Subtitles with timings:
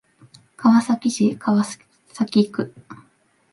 [0.57, 2.73] 川崎市川崎区